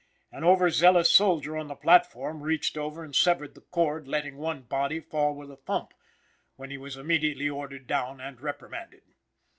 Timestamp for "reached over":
2.41-3.03